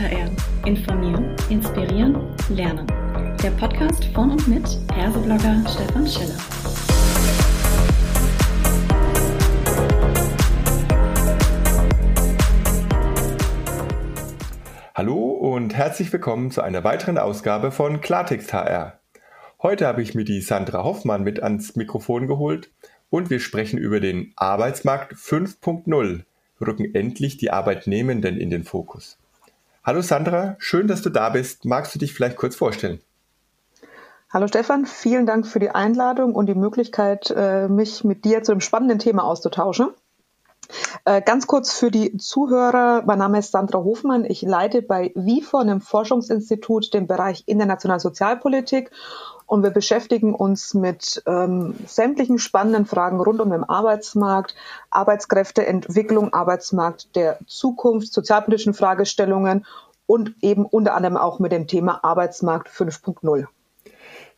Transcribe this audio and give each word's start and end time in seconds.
HR. 0.00 0.30
Informieren, 0.64 1.36
inspirieren, 1.50 2.34
lernen. 2.48 2.86
Der 3.42 3.50
Podcast 3.50 4.06
von 4.14 4.30
und 4.30 4.48
mit 4.48 4.66
Herseblogger 4.94 5.62
Stefan 5.68 6.06
Schiller. 6.06 6.38
Hallo 14.94 15.32
und 15.32 15.74
herzlich 15.74 16.10
willkommen 16.10 16.50
zu 16.50 16.62
einer 16.62 16.82
weiteren 16.82 17.18
Ausgabe 17.18 17.70
von 17.70 18.00
Klartext 18.00 18.54
HR. 18.54 18.98
Heute 19.62 19.86
habe 19.86 20.00
ich 20.00 20.14
mir 20.14 20.24
die 20.24 20.40
Sandra 20.40 20.82
Hoffmann 20.82 21.24
mit 21.24 21.42
ans 21.42 21.76
Mikrofon 21.76 22.26
geholt 22.26 22.70
und 23.10 23.28
wir 23.28 23.38
sprechen 23.38 23.78
über 23.78 24.00
den 24.00 24.32
Arbeitsmarkt 24.36 25.12
5.0 25.12 26.22
rücken 26.58 26.94
endlich 26.94 27.36
die 27.36 27.50
Arbeitnehmenden 27.50 28.38
in 28.38 28.48
den 28.48 28.64
Fokus. 28.64 29.19
Hallo 29.82 30.02
Sandra, 30.02 30.56
schön, 30.58 30.88
dass 30.88 31.00
du 31.00 31.08
da 31.08 31.30
bist. 31.30 31.64
Magst 31.64 31.94
du 31.94 31.98
dich 31.98 32.12
vielleicht 32.12 32.36
kurz 32.36 32.54
vorstellen? 32.54 33.00
Hallo 34.28 34.46
Stefan, 34.46 34.84
vielen 34.84 35.24
Dank 35.24 35.46
für 35.46 35.58
die 35.58 35.70
Einladung 35.70 36.34
und 36.34 36.46
die 36.46 36.54
Möglichkeit, 36.54 37.32
äh, 37.34 37.66
mich 37.66 38.04
mit 38.04 38.26
dir 38.26 38.42
zu 38.42 38.52
einem 38.52 38.60
spannenden 38.60 38.98
Thema 38.98 39.24
auszutauschen. 39.24 39.88
Äh, 41.04 41.22
ganz 41.22 41.46
kurz 41.46 41.72
für 41.72 41.90
die 41.90 42.16
Zuhörer, 42.16 43.02
mein 43.06 43.18
Name 43.18 43.38
ist 43.38 43.52
Sandra 43.52 43.78
Hofmann. 43.78 44.24
Ich 44.24 44.42
leite 44.42 44.82
bei 44.82 45.12
WIFO, 45.14 45.58
einem 45.58 45.80
Forschungsinstitut, 45.80 46.92
den 46.94 47.06
Bereich 47.06 47.44
internationale 47.46 48.00
Sozialpolitik 48.00 48.90
und 49.46 49.64
wir 49.64 49.70
beschäftigen 49.70 50.34
uns 50.34 50.74
mit 50.74 51.22
ähm, 51.26 51.74
sämtlichen 51.86 52.38
spannenden 52.38 52.86
Fragen 52.86 53.20
rund 53.20 53.40
um 53.40 53.50
den 53.50 53.64
Arbeitsmarkt, 53.64 54.54
Arbeitskräfteentwicklung, 54.90 56.32
Arbeitsmarkt 56.32 57.16
der 57.16 57.38
Zukunft, 57.46 58.12
sozialpolitischen 58.12 58.74
Fragestellungen 58.74 59.66
und 60.06 60.34
eben 60.40 60.64
unter 60.64 60.94
anderem 60.94 61.16
auch 61.16 61.40
mit 61.40 61.50
dem 61.50 61.66
Thema 61.66 62.04
Arbeitsmarkt 62.04 62.68
5.0. 62.68 63.46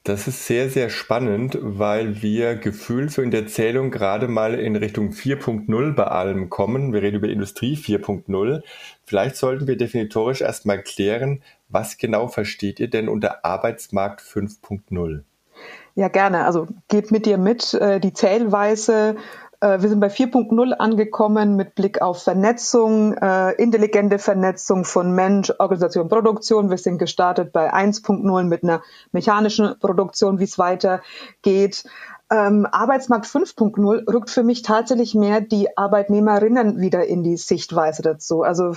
Das 0.04 0.26
ist 0.26 0.46
sehr, 0.46 0.68
sehr 0.68 0.90
spannend, 0.90 1.56
weil 1.60 2.22
wir 2.22 2.56
gefühlt 2.56 3.12
so 3.12 3.22
in 3.22 3.30
der 3.30 3.46
Zählung 3.46 3.92
gerade 3.92 4.26
mal 4.26 4.54
in 4.54 4.74
Richtung 4.74 5.10
4.0 5.10 5.92
bei 5.94 6.04
allem 6.04 6.50
kommen. 6.50 6.92
Wir 6.92 7.02
reden 7.02 7.18
über 7.18 7.28
Industrie 7.28 7.76
4.0. 7.76 8.62
Vielleicht 9.04 9.36
sollten 9.36 9.68
wir 9.68 9.76
definitorisch 9.76 10.40
erstmal 10.40 10.82
klären, 10.82 11.40
was 11.68 11.98
genau 11.98 12.26
versteht 12.26 12.80
ihr 12.80 12.90
denn 12.90 13.08
unter 13.08 13.44
Arbeitsmarkt 13.44 14.22
5.0? 14.22 15.22
Ja, 15.94 16.08
gerne. 16.08 16.46
Also 16.46 16.66
geht 16.88 17.12
mit 17.12 17.24
dir 17.24 17.38
mit. 17.38 17.72
Äh, 17.74 18.00
die 18.00 18.12
Zählweise 18.12 19.10
äh, 19.10 19.51
wir 19.62 19.88
sind 19.88 20.00
bei 20.00 20.08
4.0 20.08 20.72
angekommen 20.72 21.54
mit 21.54 21.74
Blick 21.76 22.02
auf 22.02 22.22
Vernetzung, 22.22 23.14
äh, 23.14 23.52
intelligente 23.52 24.18
Vernetzung 24.18 24.84
von 24.84 25.12
Mensch, 25.12 25.52
Organisation, 25.58 26.08
Produktion. 26.08 26.68
Wir 26.70 26.78
sind 26.78 26.98
gestartet 26.98 27.52
bei 27.52 27.72
1.0 27.72 28.44
mit 28.44 28.64
einer 28.64 28.82
mechanischen 29.12 29.78
Produktion, 29.78 30.40
wie 30.40 30.44
es 30.44 30.58
weitergeht. 30.58 31.84
Ähm, 32.28 32.66
Arbeitsmarkt 32.70 33.26
5.0 33.26 34.12
rückt 34.12 34.30
für 34.30 34.42
mich 34.42 34.62
tatsächlich 34.62 35.14
mehr 35.14 35.40
die 35.40 35.76
Arbeitnehmerinnen 35.76 36.80
wieder 36.80 37.04
in 37.06 37.22
die 37.22 37.36
Sichtweise 37.36 38.02
dazu. 38.02 38.42
Also 38.42 38.74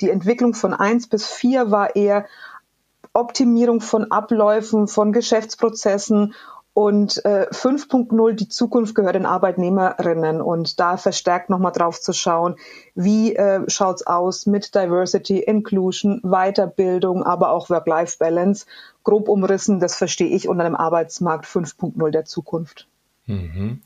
die 0.00 0.10
Entwicklung 0.10 0.54
von 0.54 0.72
1 0.74 1.08
bis 1.08 1.26
4 1.26 1.70
war 1.70 1.96
eher 1.96 2.26
Optimierung 3.12 3.80
von 3.80 4.12
Abläufen, 4.12 4.86
von 4.86 5.12
Geschäftsprozessen 5.12 6.34
und 6.78 7.24
äh, 7.24 7.48
5.0, 7.50 8.34
die 8.34 8.48
Zukunft 8.48 8.94
gehört 8.94 9.16
den 9.16 9.26
Arbeitnehmerinnen. 9.26 10.40
Und 10.40 10.78
da 10.78 10.96
verstärkt 10.96 11.50
nochmal 11.50 11.72
drauf 11.72 12.00
zu 12.00 12.12
schauen, 12.12 12.54
wie 12.94 13.34
äh, 13.34 13.68
schaut's 13.68 14.06
aus 14.06 14.46
mit 14.46 14.76
Diversity, 14.76 15.40
Inclusion, 15.40 16.20
Weiterbildung, 16.22 17.24
aber 17.24 17.50
auch 17.50 17.68
Work-Life-Balance. 17.68 18.66
Grob 19.02 19.28
umrissen, 19.28 19.80
das 19.80 19.96
verstehe 19.96 20.28
ich 20.28 20.48
unter 20.48 20.62
dem 20.62 20.76
Arbeitsmarkt 20.76 21.46
5.0 21.46 22.10
der 22.12 22.26
Zukunft. 22.26 22.86
Mhm. 23.26 23.80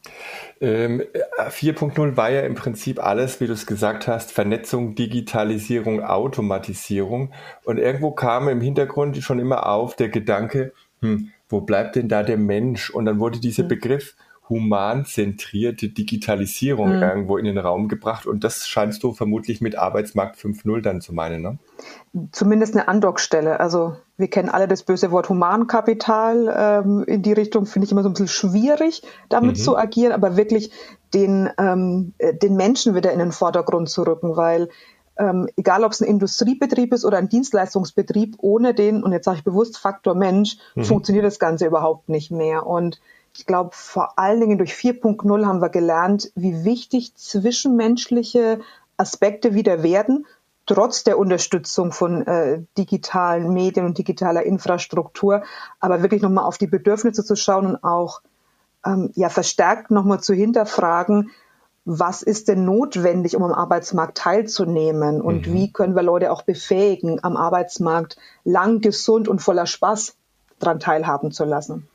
Ähm, 0.61 1.03
4.0 1.39 2.19
war 2.19 2.31
ja 2.31 2.43
im 2.43 2.57
Prinzip 2.57 3.03
alles, 3.03 3.41
wie 3.41 3.47
du 3.47 3.55
es 3.55 3.65
gesagt 3.65 4.07
hast, 4.07 4.33
Vernetzung, 4.33 4.97
Digitalisierung, 4.97 6.05
Automatisierung. 6.05 7.33
Und 7.65 7.79
irgendwo 7.79 8.11
kam 8.11 8.51
im 8.51 8.61
Hintergrund 8.61 9.17
schon 9.17 9.39
immer 9.39 9.67
auf 9.67 9.97
der 9.97 10.11
Gedanke, 10.11 10.75
hm, 11.01 11.31
wo 11.53 11.61
bleibt 11.61 11.97
denn 11.97 12.09
da 12.09 12.23
der 12.23 12.39
Mensch? 12.39 12.91
Und 12.91 13.05
dann 13.05 13.21
wurde 13.21 13.39
dieser 13.39 13.65
mhm. 13.65 13.69
Begriff 13.69 14.17
humanzentrierte 14.49 15.89
Digitalisierung 15.89 16.97
mhm. 16.97 17.03
irgendwo 17.03 17.37
in 17.39 17.45
den 17.45 17.59
Raum 17.59 17.89
gebracht. 17.89 18.27
Und 18.27 18.45
das 18.45 18.69
scheinst 18.69 19.03
du 19.03 19.13
vermutlich 19.13 19.61
mit 19.61 19.77
Arbeitsmarkt 19.77 20.37
5.0 20.37 20.83
dann 20.83 21.01
zu 21.01 21.15
meinen, 21.15 21.43
ne? 21.43 21.59
Zumindest 22.33 22.75
eine 22.75 22.89
Andockstelle. 22.89 23.61
Also 23.61 23.97
wir 24.19 24.29
kennen 24.29 24.51
alle 24.51 24.69
das 24.69 24.83
böse 24.83 25.11
Wort 25.11 25.29
Humankapital. 25.29 26.55
Ähm, 26.85 27.05
in 27.07 27.23
die 27.23 27.33
Richtung 27.33 27.67
finde 27.67 27.87
ich 27.87 27.93
immer 27.93 28.03
so 28.03 28.11
ein 28.11 28.13
bisschen 28.13 28.29
schwierig, 28.29 29.03
damit 29.29 29.57
mhm. 29.57 29.61
zu 29.61 29.77
agieren, 29.79 30.13
aber 30.13 30.37
wirklich 30.37 30.71
den, 31.15 31.49
ähm, 31.59 32.13
äh, 32.19 32.35
den 32.35 32.57
Menschen 32.57 32.95
wieder 32.95 33.13
in 33.13 33.21
den 33.21 33.33
Vordergrund 33.33 33.89
zu 33.89 34.03
rücken, 34.03 34.37
weil 34.37 34.69
ähm, 35.17 35.49
egal 35.57 35.85
ob 35.85 35.93
es 35.93 36.01
ein 36.01 36.09
Industriebetrieb 36.09 36.93
ist 36.93 37.05
oder 37.05 37.19
ein 37.19 37.29
Dienstleistungsbetrieb, 37.29 38.37
ohne 38.39 38.75
den, 38.75 39.03
und 39.03 39.13
jetzt 39.13 39.25
sage 39.25 39.39
ich 39.39 39.45
bewusst 39.45 39.79
Faktor 39.79 40.15
Mensch, 40.15 40.57
mhm. 40.75 40.85
funktioniert 40.85 41.25
das 41.25 41.39
Ganze 41.39 41.67
überhaupt 41.67 42.09
nicht 42.09 42.31
mehr. 42.31 42.67
Und 42.67 43.01
ich 43.37 43.47
glaube, 43.47 43.71
vor 43.73 44.19
allen 44.19 44.41
Dingen 44.41 44.59
durch 44.59 44.73
4.0 44.73 45.47
haben 45.47 45.61
wir 45.61 45.69
gelernt, 45.69 46.33
wie 46.35 46.65
wichtig 46.65 47.15
zwischenmenschliche 47.15 48.61
Aspekte 48.97 49.55
wieder 49.55 49.83
werden, 49.83 50.27
trotz 50.67 51.05
der 51.05 51.19
Unterstützung 51.19 51.93
von 51.93 52.27
äh, 52.27 52.63
digitalen 52.79 53.53
Medien 53.53 53.87
und 53.87 53.99
digitaler 53.99 54.45
Infrastruktur, 54.45 55.43
aber 55.81 56.03
wirklich 56.03 56.23
nochmal 56.23 56.45
auf 56.45 56.59
die 56.59 56.67
Bedürfnisse 56.67 57.25
zu 57.25 57.37
schauen 57.37 57.67
und 57.67 57.85
auch 57.85 58.23
ähm, 58.87 59.11
ja 59.15 59.29
verstärkt 59.29 59.91
nochmal 59.91 60.21
zu 60.21 60.35
hinterfragen, 60.35 61.31
was 61.85 62.23
ist 62.23 62.49
denn 62.49 62.65
notwendig, 62.65 63.37
um 63.37 63.43
am 63.43 63.53
Arbeitsmarkt 63.53 64.19
teilzunehmen 64.19 65.21
und 65.21 65.49
mhm. 65.49 65.55
wie 65.55 65.73
können 65.73 65.97
wir 65.97 66.03
Leute 66.03 66.31
auch 66.31 66.43
befähigen, 66.43 67.23
am 67.23 67.37
Arbeitsmarkt 67.37 68.17
lang, 68.45 68.81
gesund 68.81 69.29
und 69.29 69.41
voller 69.41 69.67
Spaß 69.67 70.17
daran 70.59 70.79
teilhaben 70.79 71.33
zu 71.33 71.45
lassen. 71.45 71.89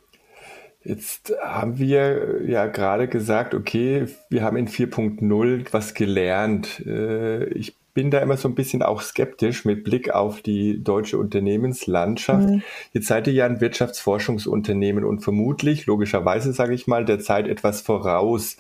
Jetzt 0.84 1.34
haben 1.44 1.80
wir 1.80 2.46
ja 2.46 2.66
gerade 2.68 3.08
gesagt, 3.08 3.54
okay, 3.54 4.08
wir 4.30 4.44
haben 4.44 4.58
in 4.58 4.68
4.0 4.68 5.66
was 5.72 5.94
gelernt. 5.94 6.82
Äh, 6.86 7.46
ich 7.46 7.76
bin 7.94 8.12
da 8.12 8.20
immer 8.20 8.38
so 8.38 8.48
ein 8.48 8.56
bisschen 8.56 8.84
auch 8.84 9.02
skeptisch 9.02 9.66
mit 9.66 9.84
Blick 9.84 10.12
auf 10.12 10.42
die 10.42 10.84
deutsche 10.84 11.18
Unternehmenslandschaft. 11.18 12.48
Mhm. 12.48 12.62
Jetzt 12.94 13.08
seid 13.08 13.28
ihr 13.28 13.34
ja 13.34 13.46
ein 13.46 13.60
Wirtschaftsforschungsunternehmen 13.60 15.04
und 15.04 15.22
vermutlich, 15.22 15.88
logischerweise 15.88 16.54
sage 16.54 16.74
ich 16.74 16.88
mal, 16.88 17.06
der 17.06 17.20
Zeit 17.20 17.48
etwas 17.48 17.82
voraus. 17.82 18.58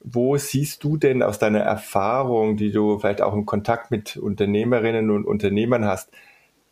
Wo 0.00 0.36
siehst 0.36 0.84
du 0.84 0.96
denn 0.96 1.22
aus 1.22 1.38
deiner 1.38 1.60
Erfahrung, 1.60 2.56
die 2.56 2.70
du 2.70 2.98
vielleicht 2.98 3.20
auch 3.20 3.32
im 3.34 3.46
Kontakt 3.46 3.90
mit 3.90 4.16
Unternehmerinnen 4.16 5.10
und 5.10 5.24
Unternehmern 5.26 5.84
hast, 5.84 6.10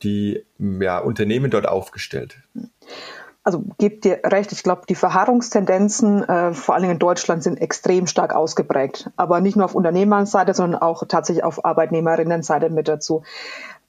die 0.02 0.44
ja, 0.58 0.98
Unternehmen 0.98 1.50
dort 1.50 1.66
aufgestellt? 1.66 2.38
Also 3.42 3.62
gebt 3.78 4.04
dir 4.04 4.20
recht, 4.24 4.50
ich 4.50 4.64
glaube, 4.64 4.82
die 4.88 4.96
Verharrungstendenzen, 4.96 6.24
äh, 6.28 6.52
vor 6.52 6.80
Dingen 6.80 6.94
in 6.94 6.98
Deutschland, 6.98 7.44
sind 7.44 7.60
extrem 7.60 8.08
stark 8.08 8.34
ausgeprägt. 8.34 9.10
Aber 9.16 9.40
nicht 9.40 9.56
nur 9.56 9.64
auf 9.64 9.76
Unternehmerseite, 9.76 10.52
sondern 10.52 10.80
auch 10.80 11.04
tatsächlich 11.06 11.44
auf 11.44 11.64
Arbeitnehmerinnenseite 11.64 12.70
mit 12.70 12.88
dazu. 12.88 13.22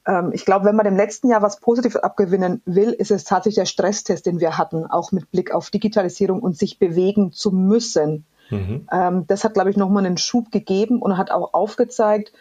Ähm, 0.06 0.32
ich 0.34 0.46
glaube, 0.46 0.66
wenn 0.66 0.76
man 0.76 0.86
dem 0.86 0.96
letzten 0.96 1.30
Jahr 1.30 1.42
was 1.42 1.60
Positives 1.60 1.98
abgewinnen 1.98 2.62
will, 2.66 2.92
ist 2.92 3.12
es 3.12 3.24
tatsächlich 3.24 3.56
der 3.56 3.66
Stresstest, 3.66 4.26
den 4.26 4.40
wir 4.40 4.58
hatten, 4.60 4.86
auch 4.86 5.12
mit 5.12 5.32
Blick 5.32 5.52
auf 5.52 5.72
Digitalisierung 5.72 6.40
und 6.40 6.56
sich 6.56 6.78
bewegen 6.80 7.32
zu 7.32 7.52
müssen. 7.52 8.26
Mhm. 8.50 8.88
Ähm, 8.92 9.28
das 9.28 9.44
hat, 9.44 9.54
glaube 9.54 9.70
ich, 9.70 9.78
nochmal 9.78 10.06
einen 10.06 10.18
Schub 10.18 10.52
gegeben 10.52 11.02
und 11.02 11.18
hat 11.18 11.32
auch 11.32 11.54
aufgezeigt, 11.54 12.32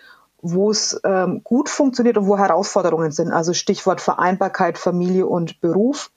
wo 0.43 0.70
es 0.70 1.00
ähm, 1.05 1.43
gut 1.43 1.69
funktioniert 1.69 2.19
und 2.19 2.26
wo 2.26 2.38
Herausforderungen 2.38 3.11
sind. 3.11 3.32
Also 3.32 3.53
Stichwort 3.53 4.00
Vereinbarkeit, 4.00 4.79
Familie 4.79 5.26
und 5.26 5.61
Beruf 5.61 6.11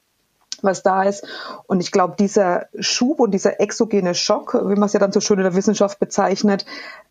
was 0.61 0.83
da 0.83 1.03
ist. 1.03 1.25
Und 1.67 1.79
ich 1.79 1.91
glaube, 1.91 2.15
dieser 2.17 2.67
Schub 2.79 3.19
und 3.19 3.31
dieser 3.31 3.59
exogene 3.59 4.15
Schock, 4.15 4.53
wie 4.53 4.75
man 4.75 4.83
es 4.83 4.93
ja 4.93 4.99
dann 4.99 5.11
so 5.11 5.21
schön 5.21 5.37
in 5.37 5.43
der 5.43 5.55
Wissenschaft 5.55 5.99
bezeichnet, 5.99 6.65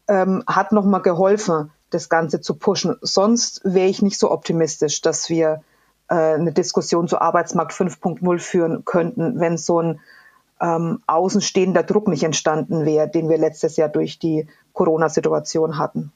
ähm, 0.06 0.42
hat 0.46 0.72
nochmal 0.72 1.02
geholfen, 1.02 1.70
das 1.90 2.08
Ganze 2.08 2.40
zu 2.40 2.54
pushen. 2.54 2.96
Sonst 3.00 3.62
wäre 3.64 3.88
ich 3.88 4.02
nicht 4.02 4.18
so 4.18 4.30
optimistisch, 4.30 5.00
dass 5.00 5.28
wir 5.28 5.62
äh, 6.08 6.14
eine 6.14 6.52
Diskussion 6.52 7.08
zu 7.08 7.20
Arbeitsmarkt 7.20 7.72
5.0 7.72 8.38
führen 8.38 8.84
könnten, 8.84 9.40
wenn 9.40 9.56
so 9.56 9.80
ein 9.80 10.00
ähm, 10.60 11.02
außenstehender 11.06 11.82
Druck 11.82 12.08
nicht 12.08 12.22
entstanden 12.22 12.84
wäre, 12.84 13.08
den 13.08 13.28
wir 13.28 13.38
letztes 13.38 13.76
Jahr 13.76 13.88
durch 13.88 14.18
die 14.18 14.46
Corona-Situation 14.72 15.78
hatten. 15.78 16.12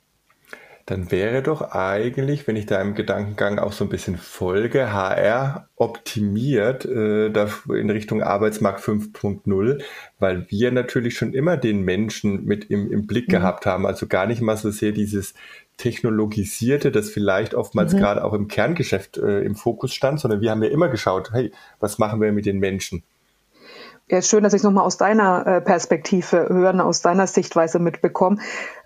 Dann 0.87 1.13
wäre 1.13 1.43
doch 1.43 1.71
eigentlich, 1.71 2.49
wenn 2.49 2.57
ich 2.57 2.67
deinem 2.67 2.97
Gedankengang 2.97 3.61
auch 3.61 3.73
so 3.73 3.85
ein 3.85 3.89
bisschen 3.89 4.17
folge, 4.17 4.93
HR 4.93 5.69
optimiert 5.77 6.85
äh, 6.85 7.27
in 7.27 7.91
Richtung 7.91 8.21
Arbeitsmarkt 8.21 8.81
5.0, 8.81 9.81
weil 10.19 10.51
wir 10.51 10.73
natürlich 10.73 11.17
schon 11.17 11.35
immer 11.35 11.57
den 11.57 11.83
Menschen 11.83 12.45
mit 12.45 12.65
im, 12.65 12.91
im 12.91 13.07
Blick 13.07 13.29
mhm. 13.29 13.33
gehabt 13.33 13.65
haben. 13.65 13.87
Also 13.87 14.09
gar 14.09 14.27
nicht 14.27 14.41
mal 14.41 14.57
so 14.57 14.73
sehr 14.73 14.91
dieses 14.91 15.35
Technologisierte, 15.77 16.91
das 16.91 17.11
vielleicht 17.11 17.55
oftmals 17.55 17.93
mhm. 17.93 17.99
gerade 17.99 18.25
auch 18.25 18.33
im 18.33 18.49
Kerngeschäft 18.49 19.19
äh, 19.19 19.41
im 19.43 19.55
Fokus 19.55 19.95
stand, 19.95 20.19
sondern 20.19 20.41
wir 20.41 20.51
haben 20.51 20.65
ja 20.65 20.71
immer 20.71 20.89
geschaut, 20.89 21.31
hey, 21.33 21.53
was 21.79 21.99
machen 21.99 22.21
wir 22.21 22.33
mit 22.33 22.45
den 22.45 22.59
Menschen? 22.59 23.05
Ja, 24.09 24.21
schön, 24.21 24.43
dass 24.43 24.53
ich 24.53 24.59
es 24.59 24.65
nochmal 24.65 24.85
aus 24.85 24.97
deiner 24.97 25.47
äh, 25.47 25.61
Perspektive 25.61 26.49
hören, 26.49 26.81
aus 26.81 27.01
deiner 27.01 27.27
Sichtweise 27.27 27.79
mitbekomme. 27.79 28.39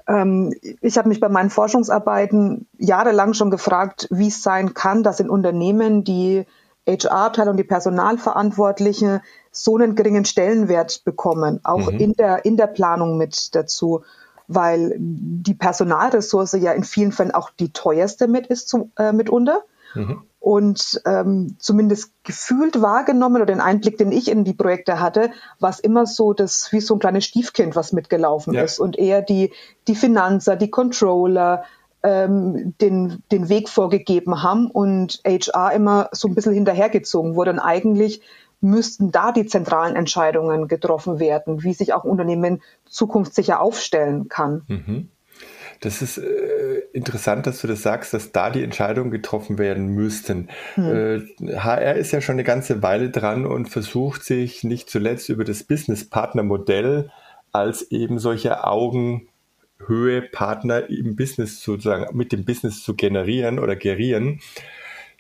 Ähm, 0.07 0.55
ich 0.81 0.99
habe 0.99 1.09
mich 1.09 1.21
bei 1.21 1.29
meinen 1.29 1.51
Forschungsarbeiten 1.51 2.69
jahrelang 2.79 3.35
schon 3.35 3.51
gefragt, 3.51 4.09
wie 4.11 4.29
es 4.29 4.43
sein 4.43 4.75
kann, 4.75 5.03
dass 5.03 5.21
in 5.21 5.31
Unternehmen 5.31 6.05
die 6.05 6.47
HR-Abteilung, 6.87 7.57
die 7.57 7.65
Personalverantwortliche 7.65 9.23
so 9.51 9.77
einen 9.77 9.97
geringen 9.97 10.25
Stellenwert 10.25 11.03
bekommen, 11.05 11.61
auch 11.65 11.91
mhm. 11.91 11.99
in 11.99 12.13
der, 12.13 12.45
in 12.45 12.57
der 12.57 12.69
Planung 12.69 13.17
mit 13.17 13.55
dazu, 13.55 14.05
weil 14.47 14.95
die 14.99 15.55
Personalressource 15.55 16.53
ja 16.53 16.73
in 16.73 16.85
vielen 16.85 17.11
Fällen 17.11 17.33
auch 17.33 17.51
die 17.51 17.73
teuerste 17.73 18.29
mit 18.29 18.47
ist 18.47 18.69
zu, 18.69 18.93
äh, 18.97 19.13
mitunter. 19.13 19.63
Mhm. 19.95 20.23
Und 20.47 21.03
ähm, 21.07 21.57
zumindest 21.59 22.13
gefühlt 22.23 22.81
wahrgenommen 22.81 23.43
oder 23.43 23.47
den 23.47 23.61
Einblick, 23.61 23.99
den 23.99 24.13
ich 24.13 24.31
in 24.31 24.45
die 24.45 24.55
Projekte 24.55 25.01
hatte, 25.01 25.33
war 25.59 25.71
es 25.71 25.81
immer 25.81 26.07
so, 26.07 26.35
dass 26.35 26.71
wie 26.71 26.79
so 26.79 26.95
ein 26.95 27.01
kleines 27.01 27.25
Stiefkind, 27.25 27.75
was 27.75 27.93
mitgelaufen 27.93 28.55
ja. 28.55 28.63
ist 28.63 28.79
und 28.79 28.97
eher 28.97 29.23
die, 29.23 29.53
die 29.89 29.97
Finanzer, 29.97 30.55
die 30.55 30.71
Controller, 30.71 31.65
ähm, 32.05 32.75
den, 32.81 33.25
den 33.33 33.49
Weg 33.49 33.69
vorgegeben 33.69 34.45
haben 34.45 34.71
und 34.71 35.21
HR 35.27 35.73
immer 35.73 36.11
so 36.13 36.29
ein 36.29 36.37
bisschen 36.37 36.53
hinterhergezogen 36.53 37.35
wurde. 37.35 37.51
Und 37.51 37.59
eigentlich 37.59 38.23
müssten 38.61 39.11
da 39.11 39.33
die 39.33 39.47
zentralen 39.47 39.97
Entscheidungen 39.97 40.69
getroffen 40.69 41.19
werden, 41.19 41.65
wie 41.65 41.75
sich 41.75 41.93
auch 41.93 42.05
ein 42.05 42.11
Unternehmen 42.11 42.63
zukunftssicher 42.85 43.61
aufstellen 43.61 44.29
kann. 44.29 44.63
Mhm. 44.69 45.09
Das 45.81 46.03
ist 46.03 46.19
äh, 46.19 46.83
interessant, 46.93 47.47
dass 47.47 47.61
du 47.61 47.67
das 47.67 47.83
sagst, 47.83 48.15
dass 48.15 48.33
da 48.33 48.51
die 48.51 48.63
Entscheidungen 48.63 49.11
getroffen 49.11 49.59
werden 49.59 49.89
müssten. 49.89 50.49
Hm. 50.75 51.27
Äh, 51.41 51.57
HR 51.57 51.95
ist 51.95 52.13
ja 52.13 52.21
schon 52.21 52.35
eine 52.35 52.45
ganze 52.45 52.83
Weile 52.83 53.11
dran 53.11 53.47
und 53.47 53.69
versucht 53.69 54.25
sich 54.25 54.65
nicht 54.65 54.89
zuletzt 54.91 55.29
über 55.29 55.45
das 55.45 55.65
Business-Partner-Modell 55.65 57.11
als 57.53 57.91
eben 57.91 58.19
solche 58.19 58.65
Augen 58.65 59.29
Höhepartner 59.85 60.89
im 60.89 61.17
Business 61.17 61.63
sozusagen 61.63 62.17
mit 62.17 62.33
dem 62.33 62.45
Business 62.45 62.83
zu 62.83 62.95
generieren 62.95 63.59
oder 63.59 63.77
gerieren. 63.77 64.41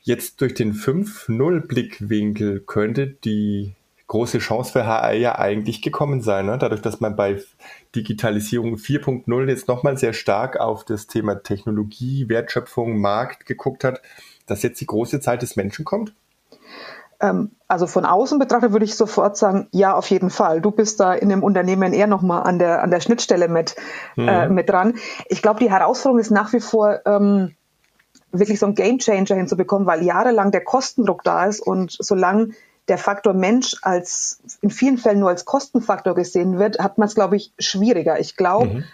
Jetzt 0.02 0.40
durch 0.40 0.54
den 0.54 0.72
5-0-Blickwinkel 0.72 2.60
könnte 2.60 3.08
die 3.08 3.74
große 4.08 4.38
Chance 4.38 4.72
für 4.72 4.86
HR 4.86 5.14
ja 5.14 5.38
eigentlich 5.38 5.82
gekommen 5.82 6.20
sein. 6.20 6.46
Ne? 6.46 6.58
Dadurch, 6.58 6.82
dass 6.82 7.00
man 7.00 7.16
bei 7.16 7.40
Digitalisierung 7.94 8.76
4.0 8.76 9.48
jetzt 9.48 9.68
nochmal 9.68 9.96
sehr 9.96 10.12
stark 10.12 10.58
auf 10.60 10.84
das 10.84 11.06
Thema 11.06 11.42
Technologie, 11.42 12.28
Wertschöpfung, 12.28 12.98
Markt 12.98 13.46
geguckt 13.46 13.84
hat, 13.84 14.00
dass 14.46 14.62
jetzt 14.62 14.80
die 14.80 14.86
große 14.86 15.20
Zeit 15.20 15.42
des 15.42 15.56
Menschen 15.56 15.84
kommt? 15.84 16.14
Ähm, 17.18 17.50
also 17.66 17.86
von 17.86 18.04
außen 18.04 18.38
betrachtet 18.38 18.72
würde 18.72 18.84
ich 18.84 18.94
sofort 18.94 19.36
sagen, 19.36 19.68
ja, 19.72 19.94
auf 19.94 20.08
jeden 20.10 20.30
Fall. 20.30 20.60
Du 20.60 20.70
bist 20.70 21.00
da 21.00 21.14
in 21.14 21.28
dem 21.28 21.42
Unternehmen 21.42 21.92
eher 21.92 22.06
nochmal 22.06 22.42
an 22.42 22.58
der, 22.58 22.82
an 22.82 22.90
der 22.90 23.00
Schnittstelle 23.00 23.48
mit, 23.48 23.76
äh, 24.16 24.20
mhm. 24.20 24.28
äh, 24.28 24.48
mit 24.48 24.68
dran. 24.68 24.94
Ich 25.28 25.42
glaube, 25.42 25.60
die 25.60 25.70
Herausforderung 25.70 26.20
ist 26.20 26.30
nach 26.30 26.52
wie 26.52 26.60
vor, 26.60 27.00
ähm, 27.06 27.54
wirklich 28.32 28.58
so 28.58 28.66
einen 28.66 28.74
Gamechanger 28.74 29.34
hinzubekommen, 29.34 29.86
weil 29.86 30.02
jahrelang 30.02 30.50
der 30.50 30.62
Kostendruck 30.62 31.22
da 31.24 31.46
ist 31.46 31.60
und 31.60 31.96
solange 31.98 32.50
der 32.88 32.98
Faktor 32.98 33.32
Mensch 33.32 33.76
als 33.82 34.40
in 34.60 34.70
vielen 34.70 34.98
Fällen 34.98 35.20
nur 35.20 35.30
als 35.30 35.44
Kostenfaktor 35.44 36.14
gesehen 36.14 36.58
wird, 36.58 36.78
hat 36.78 36.98
man 36.98 37.08
es, 37.08 37.14
glaube 37.14 37.36
ich, 37.36 37.52
schwieriger. 37.58 38.20
Ich 38.20 38.36
glaube, 38.36 38.66
mhm. 38.66 38.84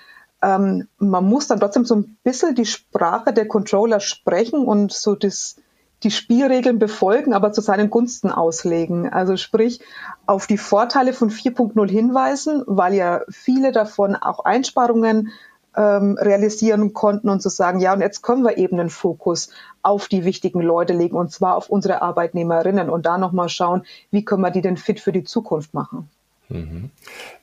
ähm, 0.42 0.88
man 0.98 1.24
muss 1.24 1.48
dann 1.48 1.60
trotzdem 1.60 1.84
so 1.84 1.96
ein 1.96 2.16
bisschen 2.24 2.54
die 2.54 2.66
Sprache 2.66 3.32
der 3.32 3.46
Controller 3.46 4.00
sprechen 4.00 4.64
und 4.64 4.92
so 4.92 5.14
das, 5.14 5.56
die 6.02 6.10
Spielregeln 6.10 6.78
befolgen, 6.78 7.34
aber 7.34 7.52
zu 7.52 7.60
seinen 7.60 7.90
Gunsten 7.90 8.30
auslegen. 8.30 9.08
Also 9.10 9.36
sprich, 9.36 9.80
auf 10.26 10.46
die 10.46 10.58
Vorteile 10.58 11.12
von 11.12 11.30
4.0 11.30 11.90
hinweisen, 11.90 12.64
weil 12.66 12.94
ja 12.94 13.20
viele 13.28 13.72
davon 13.72 14.16
auch 14.16 14.44
Einsparungen 14.44 15.32
ähm, 15.76 16.18
realisieren 16.20 16.92
konnten 16.92 17.28
und 17.28 17.40
zu 17.40 17.48
sagen, 17.48 17.80
ja, 17.80 17.92
und 17.92 18.00
jetzt 18.00 18.22
können 18.22 18.42
wir 18.42 18.58
eben 18.58 18.76
den 18.76 18.90
Fokus 18.90 19.50
auf 19.82 20.08
die 20.08 20.24
wichtigen 20.24 20.60
Leute 20.60 20.92
legen 20.92 21.16
und 21.16 21.32
zwar 21.32 21.56
auf 21.56 21.68
unsere 21.68 22.02
Arbeitnehmerinnen 22.02 22.90
und 22.90 23.06
da 23.06 23.18
nochmal 23.18 23.48
schauen, 23.48 23.84
wie 24.10 24.24
können 24.24 24.42
wir 24.42 24.50
die 24.50 24.62
denn 24.62 24.76
fit 24.76 25.00
für 25.00 25.12
die 25.12 25.24
Zukunft 25.24 25.74
machen. 25.74 26.08
Mhm. 26.48 26.90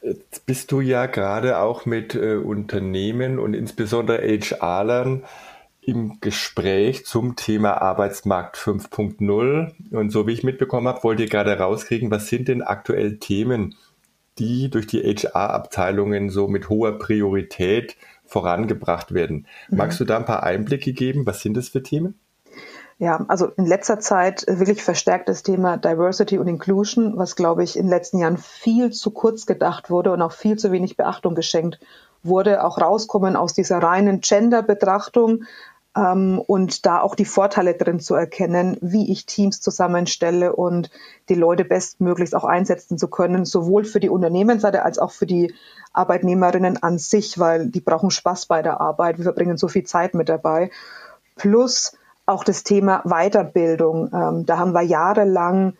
Jetzt 0.01 0.45
bist 0.45 0.71
du 0.71 0.81
ja 0.81 1.07
gerade 1.07 1.59
auch 1.59 1.85
mit 1.85 2.15
äh, 2.15 2.35
Unternehmen 2.35 3.39
und 3.39 3.53
insbesondere 3.53 4.21
HR-Lern 4.21 5.23
im 5.81 6.19
Gespräch 6.21 7.05
zum 7.05 7.35
Thema 7.35 7.81
Arbeitsmarkt 7.81 8.57
5.0. 8.57 9.71
Und 9.91 10.11
so 10.11 10.27
wie 10.27 10.33
ich 10.33 10.43
mitbekommen 10.43 10.87
habe, 10.87 11.03
wollt 11.03 11.19
ihr 11.19 11.27
gerade 11.27 11.57
rauskriegen, 11.57 12.11
was 12.11 12.27
sind 12.27 12.47
denn 12.47 12.61
aktuell 12.61 13.17
Themen, 13.17 13.75
die 14.37 14.69
durch 14.69 14.87
die 14.87 15.01
HR-Abteilungen 15.01 16.29
so 16.29 16.47
mit 16.47 16.69
hoher 16.69 16.99
Priorität 16.99 17.97
vorangebracht 18.29 19.13
werden. 19.13 19.47
Mhm. 19.69 19.77
Magst 19.77 19.99
du 19.99 20.05
da 20.05 20.17
ein 20.17 20.25
paar 20.25 20.43
Einblicke 20.43 20.93
geben? 20.93 21.25
Was 21.25 21.41
sind 21.41 21.57
das 21.57 21.69
für 21.69 21.83
Themen? 21.83 22.19
Ja, 23.01 23.23
also 23.29 23.47
in 23.55 23.65
letzter 23.65 23.99
Zeit 23.99 24.45
wirklich 24.47 24.83
verstärkt 24.83 25.29
das 25.29 25.41
Thema 25.41 25.77
Diversity 25.77 26.37
und 26.37 26.47
Inclusion, 26.47 27.17
was, 27.17 27.37
glaube 27.37 27.63
ich, 27.63 27.77
in 27.77 27.85
den 27.85 27.91
letzten 27.91 28.19
Jahren 28.19 28.37
viel 28.37 28.91
zu 28.91 29.11
kurz 29.11 29.45
gedacht 29.45 29.89
wurde 29.89 30.11
und 30.11 30.21
auch 30.21 30.33
viel 30.33 30.57
zu 30.57 30.73
wenig 30.73 30.97
Beachtung 30.97 31.33
geschenkt 31.33 31.79
wurde, 32.23 32.65
auch 32.65 32.77
rauskommen 32.77 33.37
aus 33.37 33.53
dieser 33.53 33.81
reinen 33.81 34.19
Gender-Betrachtung 34.19 35.45
ähm, 35.99 36.39
und 36.39 36.85
da 36.85 37.01
auch 37.01 37.15
die 37.15 37.25
Vorteile 37.25 37.73
drin 37.73 37.99
zu 37.99 38.15
erkennen, 38.15 38.77
wie 38.81 39.11
ich 39.11 39.25
Teams 39.25 39.59
zusammenstelle 39.59 40.55
und 40.55 40.89
die 41.27 41.35
Leute 41.35 41.65
bestmöglichst 41.65 42.35
auch 42.35 42.45
einsetzen 42.45 42.97
zu 42.97 43.07
können, 43.09 43.45
sowohl 43.45 43.83
für 43.83 43.99
die 43.99 44.09
Unternehmensseite 44.09 44.83
als 44.83 44.97
auch 44.97 45.11
für 45.11 45.25
die 45.25 45.53
Arbeitnehmerinnen 45.91 46.81
an 46.81 46.97
sich, 46.97 47.39
weil 47.39 47.67
die 47.67 47.81
brauchen 47.81 48.11
Spaß 48.11 48.45
bei 48.45 48.61
der 48.61 48.79
Arbeit. 48.79 49.17
Wir 49.17 49.23
verbringen 49.23 49.57
so 49.57 49.67
viel 49.67 49.83
Zeit 49.83 50.13
mit 50.13 50.29
dabei. 50.29 50.71
Plus 51.35 51.97
auch 52.25 52.43
das 52.43 52.63
Thema 52.63 53.01
Weiterbildung. 53.05 54.11
Ähm, 54.13 54.45
da 54.45 54.59
haben 54.59 54.73
wir 54.73 54.83
jahrelang 54.83 55.73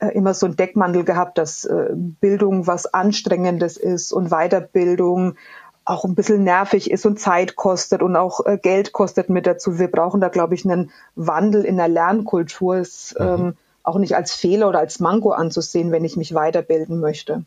äh, 0.00 0.08
immer 0.08 0.34
so 0.34 0.46
ein 0.46 0.56
Deckmantel 0.56 1.04
gehabt, 1.04 1.38
dass 1.38 1.64
äh, 1.64 1.90
Bildung 1.94 2.66
was 2.66 2.92
Anstrengendes 2.92 3.76
ist 3.76 4.12
und 4.12 4.30
Weiterbildung 4.30 5.36
auch 5.84 6.04
ein 6.04 6.14
bisschen 6.14 6.44
nervig 6.44 6.90
ist 6.90 7.06
und 7.06 7.18
Zeit 7.18 7.56
kostet 7.56 8.02
und 8.02 8.16
auch 8.16 8.44
äh, 8.46 8.58
Geld 8.58 8.92
kostet 8.92 9.28
mit 9.28 9.46
dazu. 9.46 9.78
Wir 9.78 9.90
brauchen 9.90 10.20
da, 10.20 10.28
glaube 10.28 10.54
ich, 10.54 10.64
einen 10.64 10.90
Wandel 11.16 11.64
in 11.64 11.76
der 11.76 11.88
Lernkultur. 11.88 12.76
Ist 12.76 13.18
mhm. 13.18 13.26
ähm, 13.26 13.54
auch 13.82 13.98
nicht 13.98 14.14
als 14.14 14.34
Fehler 14.34 14.68
oder 14.68 14.78
als 14.78 15.00
Manko 15.00 15.32
anzusehen, 15.32 15.90
wenn 15.90 16.04
ich 16.04 16.16
mich 16.16 16.34
weiterbilden 16.34 17.00
möchte. 17.00 17.44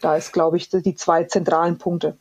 Da 0.00 0.16
ist, 0.16 0.32
glaube 0.32 0.56
ich, 0.56 0.68
die 0.70 0.94
zwei 0.94 1.24
zentralen 1.24 1.78
Punkte. 1.78 2.16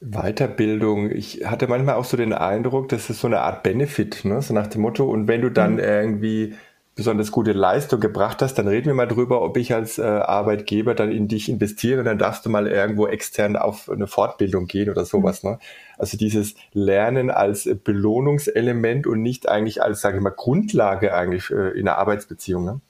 Weiterbildung. 0.00 1.10
Ich 1.10 1.46
hatte 1.46 1.66
manchmal 1.66 1.94
auch 1.94 2.04
so 2.04 2.16
den 2.16 2.32
Eindruck, 2.32 2.88
das 2.88 3.08
ist 3.10 3.20
so 3.20 3.26
eine 3.26 3.40
Art 3.40 3.62
Benefit, 3.62 4.24
ne? 4.24 4.42
so 4.42 4.52
nach 4.52 4.66
dem 4.66 4.82
Motto. 4.82 5.08
Und 5.08 5.28
wenn 5.28 5.40
du 5.40 5.50
dann 5.50 5.74
mhm. 5.74 5.78
irgendwie 5.78 6.54
besonders 6.94 7.32
gute 7.32 7.52
Leistung 7.52 7.98
gebracht 7.98 8.40
hast, 8.40 8.54
dann 8.54 8.68
reden 8.68 8.86
wir 8.86 8.94
mal 8.94 9.06
drüber, 9.06 9.42
ob 9.42 9.56
ich 9.56 9.74
als 9.74 9.98
äh, 9.98 10.02
Arbeitgeber 10.02 10.94
dann 10.94 11.10
in 11.10 11.26
dich 11.26 11.48
investiere, 11.48 12.04
dann 12.04 12.18
darfst 12.18 12.46
du 12.46 12.50
mal 12.50 12.68
irgendwo 12.68 13.06
extern 13.06 13.56
auf 13.56 13.90
eine 13.90 14.06
Fortbildung 14.06 14.66
gehen 14.66 14.90
oder 14.90 15.04
sowas. 15.04 15.42
Ne? 15.42 15.58
Also 15.98 16.16
dieses 16.16 16.54
Lernen 16.72 17.30
als 17.30 17.68
Belohnungselement 17.82 19.06
und 19.06 19.22
nicht 19.22 19.48
eigentlich 19.48 19.82
als, 19.82 20.00
sage 20.00 20.18
ich 20.18 20.22
mal, 20.22 20.30
Grundlage 20.30 21.14
eigentlich 21.14 21.50
äh, 21.50 21.70
in 21.70 21.88
einer 21.88 21.98
Arbeitsbeziehung. 21.98 22.64
Ne? 22.64 22.80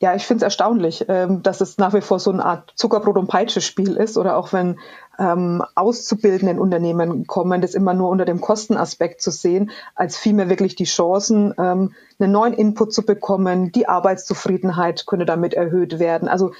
Ja, 0.00 0.14
ich 0.14 0.24
finde 0.26 0.38
es 0.38 0.42
erstaunlich, 0.44 1.06
ähm, 1.08 1.42
dass 1.42 1.60
es 1.60 1.76
nach 1.76 1.92
wie 1.92 2.00
vor 2.00 2.20
so 2.20 2.30
eine 2.30 2.44
Art 2.44 2.72
Zuckerbrot- 2.76 3.18
und 3.18 3.26
Peitsche-Spiel 3.26 3.96
ist 3.96 4.16
oder 4.16 4.36
auch 4.36 4.52
wenn 4.52 4.78
ähm, 5.18 5.60
Auszubildenden 5.74 6.60
Unternehmen 6.60 7.26
kommen, 7.26 7.60
das 7.60 7.74
immer 7.74 7.94
nur 7.94 8.08
unter 8.08 8.24
dem 8.24 8.40
Kostenaspekt 8.40 9.20
zu 9.20 9.32
sehen, 9.32 9.70
als 9.96 10.16
vielmehr 10.16 10.48
wirklich 10.48 10.76
die 10.76 10.84
Chancen, 10.84 11.52
ähm, 11.58 11.94
einen 12.20 12.30
neuen 12.30 12.52
Input 12.52 12.92
zu 12.94 13.04
bekommen, 13.04 13.72
die 13.72 13.88
Arbeitszufriedenheit 13.88 15.04
könnte 15.06 15.26
damit 15.26 15.54
erhöht 15.54 15.98
werden. 15.98 16.28
Also 16.28 16.52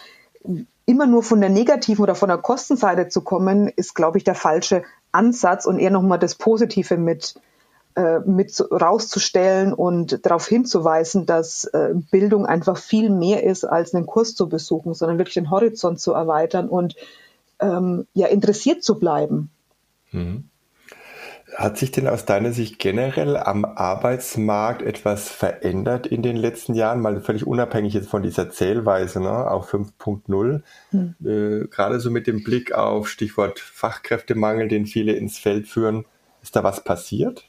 immer 0.86 1.06
nur 1.06 1.22
von 1.22 1.40
der 1.40 1.50
negativen 1.50 2.02
oder 2.02 2.16
von 2.16 2.28
der 2.28 2.38
Kostenseite 2.38 3.08
zu 3.08 3.20
kommen, 3.20 3.68
ist, 3.68 3.94
glaube 3.94 4.18
ich, 4.18 4.24
der 4.24 4.34
falsche 4.34 4.82
Ansatz 5.12 5.64
und 5.64 5.78
eher 5.78 5.90
nochmal 5.90 6.18
das 6.18 6.34
Positive 6.34 6.96
mit 6.96 7.34
mit 8.26 8.64
rauszustellen 8.70 9.72
und 9.72 10.24
darauf 10.24 10.46
hinzuweisen, 10.46 11.26
dass 11.26 11.64
äh, 11.64 11.94
Bildung 12.10 12.46
einfach 12.46 12.76
viel 12.76 13.10
mehr 13.10 13.42
ist, 13.42 13.64
als 13.64 13.92
einen 13.92 14.06
Kurs 14.06 14.34
zu 14.36 14.48
besuchen, 14.48 14.94
sondern 14.94 15.18
wirklich 15.18 15.34
den 15.34 15.50
Horizont 15.50 16.00
zu 16.00 16.12
erweitern 16.12 16.68
und 16.68 16.94
ähm, 17.60 18.06
ja 18.14 18.28
interessiert 18.28 18.84
zu 18.84 18.98
bleiben. 18.98 19.50
Mhm. 20.12 20.44
Hat 21.56 21.78
sich 21.78 21.90
denn 21.90 22.06
aus 22.06 22.24
deiner 22.24 22.52
Sicht 22.52 22.78
generell 22.78 23.36
am 23.36 23.64
Arbeitsmarkt 23.64 24.82
etwas 24.82 25.28
verändert 25.28 26.06
in 26.06 26.22
den 26.22 26.36
letzten 26.36 26.74
Jahren, 26.74 27.00
mal 27.00 27.20
völlig 27.20 27.46
unabhängig 27.46 27.94
jetzt 27.94 28.08
von 28.08 28.22
dieser 28.22 28.50
Zählweise 28.50 29.20
ne, 29.20 29.50
auf 29.50 29.72
5.0? 29.72 30.62
Hm. 30.90 31.14
Äh, 31.24 31.66
gerade 31.68 32.00
so 32.00 32.10
mit 32.10 32.26
dem 32.26 32.44
Blick 32.44 32.72
auf 32.72 33.08
Stichwort 33.08 33.58
Fachkräftemangel, 33.58 34.68
den 34.68 34.86
viele 34.86 35.14
ins 35.14 35.38
Feld 35.38 35.66
führen, 35.66 36.04
ist 36.42 36.54
da 36.54 36.62
was 36.62 36.84
passiert? 36.84 37.47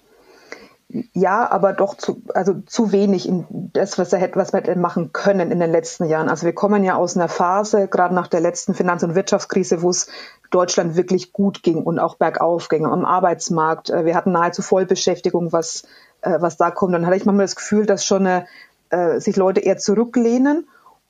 Ja, 1.14 1.50
aber 1.52 1.74
doch 1.74 1.96
zu, 1.96 2.24
also 2.34 2.62
zu 2.66 2.92
wenig 2.92 3.28
in 3.28 3.46
das, 3.74 4.00
was 4.00 4.12
er 4.12 4.20
hätte, 4.20 4.38
was 4.38 4.54
wir 4.54 4.62
hätten 4.62 4.82
machen 4.82 5.14
können 5.14 5.52
in 5.52 5.60
den 5.60 5.72
letzten 5.72 6.06
Jahren. 6.06 6.30
Also 6.30 6.48
wir 6.48 6.54
kommen 6.54 6.84
ja 6.84 6.96
aus 6.96 7.16
einer 7.16 7.28
Phase, 7.28 7.88
gerade 7.88 8.16
nach 8.16 8.28
der 8.28 8.40
letzten 8.40 8.74
Finanz- 8.74 9.04
und 9.04 9.14
Wirtschaftskrise, 9.14 9.84
wo 9.84 9.92
es 9.92 10.08
Deutschland 10.50 10.96
wirklich 10.96 11.32
gut 11.32 11.62
ging 11.62 11.84
und 11.84 12.00
auch 12.00 12.16
bergauf 12.16 12.70
ging 12.70 12.88
am 12.88 13.06
Arbeitsmarkt. 13.06 13.92
Äh, 13.92 14.06
wir 14.06 14.16
hatten 14.16 14.32
nahezu 14.32 14.64
Vollbeschäftigung, 14.64 15.52
was, 15.54 15.84
äh, 16.22 16.42
was 16.42 16.58
da 16.58 16.72
kommt. 16.72 16.96
Dann 16.96 17.06
hatte 17.06 17.18
ich 17.18 17.26
manchmal 17.26 17.46
das 17.46 17.56
Gefühl, 17.56 17.86
dass 17.86 18.04
schon 18.04 18.26
eine, 18.26 18.48
äh, 18.90 19.20
sich 19.20 19.36
Leute 19.36 19.60
eher 19.60 19.78
zurücklehnen 19.78 20.68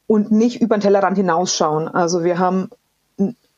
und 0.08 0.30
nicht 0.30 0.62
über 0.62 0.76
den 0.76 0.82
Tellerrand 0.82 1.16
hinausschauen. 1.16 1.88
Also 1.88 2.26
wir 2.26 2.38
haben 2.38 2.70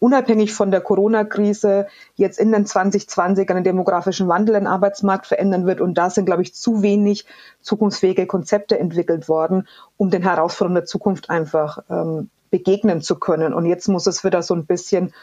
unabhängig 0.02 0.52
von 0.52 0.72
der 0.72 0.82
Corona-Krise 0.82 1.86
jetzt 2.16 2.40
in 2.40 2.52
den 2.52 2.66
2020 2.66 3.48
einen 3.52 3.64
demografischen 3.64 4.28
Wandel 4.28 4.56
im 4.56 4.66
Arbeitsmarkt 4.66 5.28
verändern 5.28 5.68
wird. 5.68 5.80
Und 5.80 5.94
da 5.94 6.10
sind, 6.10 6.26
glaube 6.26 6.42
ich, 6.42 6.56
zu 6.56 6.82
wenig 6.82 7.28
zukunftsfähige 7.62 8.26
Konzepte 8.26 8.80
entwickelt 8.80 9.30
worden, 9.30 9.68
um 9.98 10.10
den 10.10 10.24
Herausforderungen 10.24 10.82
der 10.82 10.86
Zukunft 10.86 11.30
einfach 11.30 11.84
ähm, 11.88 12.32
begegnen 12.50 13.02
zu 13.02 13.16
können. 13.16 13.54
Und 13.54 13.68
jetzt 13.68 13.88
muss 13.90 14.08
es 14.08 14.24
wieder 14.24 14.42
so 14.42 14.56
ein 14.56 14.66
bisschen 14.66 15.14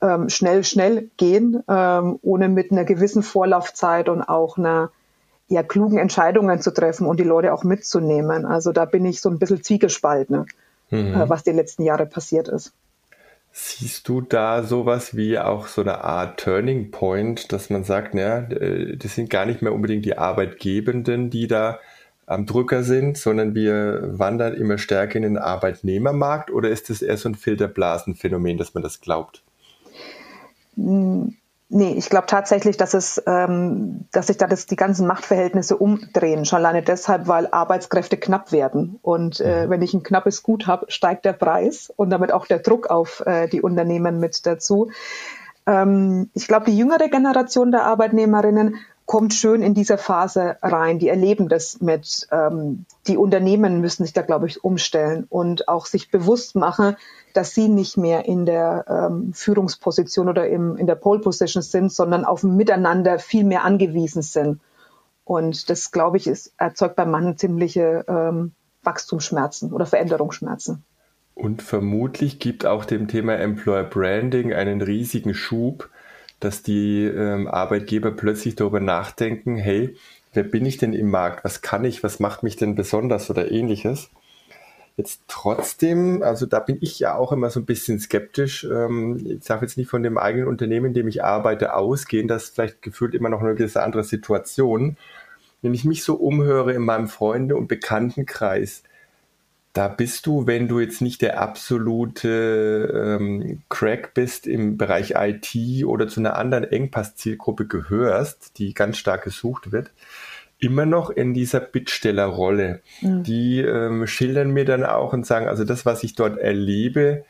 ähm, 0.00 0.30
schnell, 0.30 0.64
schnell 0.64 1.10
gehen, 1.18 1.62
ähm, 1.68 2.18
ohne 2.22 2.48
mit 2.48 2.72
einer 2.72 2.84
gewissen 2.84 3.22
Vorlaufzeit 3.22 4.08
und 4.08 4.22
auch 4.22 4.56
einer 4.56 4.90
ja, 5.48 5.62
klugen 5.62 5.98
Entscheidungen 5.98 6.62
zu 6.62 6.72
treffen 6.72 7.06
und 7.06 7.20
die 7.20 7.24
Leute 7.24 7.52
auch 7.52 7.64
mitzunehmen. 7.64 8.46
Also 8.46 8.72
da 8.72 8.86
bin 8.86 9.04
ich 9.04 9.20
so 9.20 9.28
ein 9.28 9.38
bisschen 9.38 9.62
zwiegespalten, 9.62 10.46
mhm. 10.88 11.14
äh, 11.14 11.28
was 11.28 11.42
die 11.42 11.52
letzten 11.52 11.82
Jahre 11.82 12.06
passiert 12.06 12.48
ist. 12.48 12.72
Siehst 13.54 14.08
du 14.08 14.22
da 14.22 14.62
sowas 14.62 15.14
wie 15.14 15.38
auch 15.38 15.66
so 15.66 15.82
eine 15.82 16.02
Art 16.02 16.40
Turning 16.40 16.90
Point, 16.90 17.52
dass 17.52 17.68
man 17.68 17.84
sagt, 17.84 18.14
naja, 18.14 18.38
äh, 18.50 18.96
das 18.96 19.14
sind 19.14 19.28
gar 19.28 19.44
nicht 19.44 19.60
mehr 19.60 19.74
unbedingt 19.74 20.06
die 20.06 20.16
Arbeitgebenden, 20.16 21.28
die 21.28 21.48
da 21.48 21.78
am 22.24 22.46
Drücker 22.46 22.82
sind, 22.82 23.18
sondern 23.18 23.54
wir 23.54 24.18
wandern 24.18 24.54
immer 24.54 24.78
stärker 24.78 25.16
in 25.16 25.22
den 25.22 25.36
Arbeitnehmermarkt 25.36 26.50
oder 26.50 26.70
ist 26.70 26.88
das 26.88 27.02
eher 27.02 27.18
so 27.18 27.28
ein 27.28 27.34
Filterblasenphänomen, 27.34 28.56
dass 28.56 28.72
man 28.72 28.82
das 28.82 29.02
glaubt? 29.02 29.42
Nee, 31.74 31.94
ich 31.96 32.10
glaube 32.10 32.26
tatsächlich, 32.26 32.76
dass 32.76 32.92
es, 32.92 33.22
ähm, 33.26 34.04
dass 34.12 34.26
sich 34.26 34.36
da 34.36 34.46
das, 34.46 34.66
die 34.66 34.76
ganzen 34.76 35.06
Machtverhältnisse 35.06 35.74
umdrehen. 35.74 36.44
Schon 36.44 36.58
alleine 36.58 36.82
deshalb, 36.82 37.28
weil 37.28 37.48
Arbeitskräfte 37.50 38.18
knapp 38.18 38.52
werden. 38.52 38.98
Und 39.00 39.40
äh, 39.40 39.64
mhm. 39.64 39.70
wenn 39.70 39.80
ich 39.80 39.94
ein 39.94 40.02
knappes 40.02 40.42
Gut 40.42 40.66
habe, 40.66 40.90
steigt 40.90 41.24
der 41.24 41.32
Preis 41.32 41.90
und 41.96 42.10
damit 42.10 42.30
auch 42.30 42.44
der 42.44 42.58
Druck 42.58 42.90
auf 42.90 43.22
äh, 43.24 43.48
die 43.48 43.62
Unternehmen 43.62 44.20
mit 44.20 44.44
dazu. 44.44 44.90
Ähm, 45.64 46.28
ich 46.34 46.46
glaube, 46.46 46.66
die 46.66 46.76
jüngere 46.76 47.08
Generation 47.08 47.72
der 47.72 47.84
Arbeitnehmerinnen 47.84 48.76
kommt 49.06 49.32
schön 49.32 49.62
in 49.62 49.72
dieser 49.72 49.96
Phase 49.96 50.58
rein. 50.60 50.98
Die 50.98 51.08
erleben 51.08 51.48
das 51.48 51.80
mit, 51.80 52.28
ähm, 52.30 52.84
die 53.06 53.16
Unternehmen 53.16 53.80
müssen 53.80 54.04
sich 54.04 54.12
da, 54.12 54.20
glaube 54.20 54.46
ich, 54.46 54.62
umstellen 54.62 55.26
und 55.30 55.68
auch 55.68 55.86
sich 55.86 56.10
bewusst 56.10 56.54
machen, 56.54 56.96
dass 57.36 57.54
sie 57.54 57.68
nicht 57.68 57.96
mehr 57.96 58.26
in 58.26 58.46
der 58.46 58.84
ähm, 58.88 59.32
Führungsposition 59.32 60.28
oder 60.28 60.48
im, 60.48 60.76
in 60.76 60.86
der 60.86 60.94
Pole 60.94 61.20
Position 61.20 61.62
sind, 61.62 61.92
sondern 61.92 62.24
auf 62.24 62.42
ein 62.42 62.56
Miteinander 62.56 63.18
viel 63.18 63.44
mehr 63.44 63.64
angewiesen 63.64 64.22
sind. 64.22 64.60
Und 65.24 65.70
das, 65.70 65.92
glaube 65.92 66.16
ich, 66.16 66.26
ist, 66.26 66.52
erzeugt 66.58 66.96
beim 66.96 67.10
Mann 67.10 67.36
ziemliche 67.36 68.04
ähm, 68.08 68.52
Wachstumsschmerzen 68.82 69.72
oder 69.72 69.86
Veränderungsschmerzen. 69.86 70.84
Und 71.34 71.62
vermutlich 71.62 72.38
gibt 72.38 72.66
auch 72.66 72.84
dem 72.84 73.08
Thema 73.08 73.36
Employer 73.36 73.84
Branding 73.84 74.52
einen 74.52 74.82
riesigen 74.82 75.34
Schub, 75.34 75.88
dass 76.40 76.62
die 76.62 77.04
ähm, 77.04 77.46
Arbeitgeber 77.48 78.10
plötzlich 78.10 78.56
darüber 78.56 78.80
nachdenken, 78.80 79.56
hey, 79.56 79.96
wer 80.32 80.42
bin 80.42 80.66
ich 80.66 80.76
denn 80.76 80.92
im 80.92 81.10
Markt? 81.10 81.44
Was 81.44 81.62
kann 81.62 81.84
ich? 81.84 82.02
Was 82.02 82.20
macht 82.20 82.42
mich 82.42 82.56
denn 82.56 82.74
besonders 82.74 83.30
oder 83.30 83.50
ähnliches? 83.50 84.10
Jetzt 84.96 85.22
trotzdem, 85.26 86.22
also 86.22 86.44
da 86.44 86.60
bin 86.60 86.76
ich 86.80 86.98
ja 86.98 87.14
auch 87.14 87.32
immer 87.32 87.48
so 87.48 87.60
ein 87.60 87.64
bisschen 87.64 87.98
skeptisch. 87.98 88.64
Ähm, 88.64 89.18
ich 89.24 89.44
sage 89.44 89.64
jetzt 89.64 89.78
nicht 89.78 89.88
von 89.88 90.02
dem 90.02 90.18
eigenen 90.18 90.48
Unternehmen, 90.48 90.86
in 90.86 90.94
dem 90.94 91.08
ich 91.08 91.24
arbeite, 91.24 91.74
ausgehen, 91.74 92.28
das 92.28 92.44
ist 92.44 92.54
vielleicht 92.54 92.82
gefühlt 92.82 93.14
immer 93.14 93.30
noch 93.30 93.40
eine 93.40 93.54
gewisse 93.54 93.82
andere 93.82 94.04
Situation. 94.04 94.96
Wenn 95.62 95.74
ich 95.74 95.84
mich 95.84 96.04
so 96.04 96.14
umhöre 96.16 96.72
in 96.74 96.82
meinem 96.82 97.08
Freunde- 97.08 97.56
und 97.56 97.68
Bekanntenkreis, 97.68 98.82
da 99.72 99.88
bist 99.88 100.26
du, 100.26 100.46
wenn 100.46 100.68
du 100.68 100.80
jetzt 100.80 101.00
nicht 101.00 101.22
der 101.22 101.40
absolute 101.40 103.18
ähm, 103.18 103.62
Crack 103.70 104.12
bist 104.12 104.46
im 104.46 104.76
Bereich 104.76 105.14
IT 105.16 105.86
oder 105.86 106.08
zu 106.08 106.20
einer 106.20 106.36
anderen 106.36 106.64
Engpass-Zielgruppe 106.64 107.66
gehörst, 107.66 108.58
die 108.58 108.74
ganz 108.74 108.98
stark 108.98 109.24
gesucht 109.24 109.72
wird, 109.72 109.90
immer 110.62 110.86
noch 110.86 111.10
in 111.10 111.34
dieser 111.34 111.60
Bittstellerrolle. 111.60 112.80
Mhm. 113.00 113.24
Die 113.24 113.60
ähm, 113.60 114.06
schildern 114.06 114.52
mir 114.52 114.64
dann 114.64 114.84
auch 114.84 115.12
und 115.12 115.26
sagen, 115.26 115.48
also 115.48 115.64
das, 115.64 115.84
was 115.84 116.04
ich 116.04 116.14
dort 116.14 116.38
erlebe, 116.38 117.24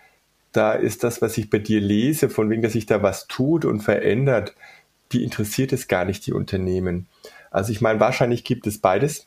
da 0.53 0.75
ist 0.75 1.03
das, 1.03 1.23
was 1.23 1.39
ich 1.39 1.49
bei 1.49 1.59
dir 1.59 1.81
lese, 1.81 2.29
von 2.29 2.51
wegen, 2.51 2.61
dass 2.61 2.75
sich 2.75 2.85
da 2.85 3.03
was 3.03 3.27
tut 3.27 3.65
und 3.65 3.81
verändert, 3.81 4.55
die 5.13 5.25
interessiert 5.25 5.73
es 5.73 5.89
gar 5.89 6.05
nicht, 6.05 6.27
die 6.27 6.35
Unternehmen. 6.35 7.07
Also 7.51 7.73
ich 7.73 7.81
meine, 7.81 8.01
wahrscheinlich 8.01 8.45
gibt 8.45 8.67
es 8.67 8.79
beides. 8.79 9.27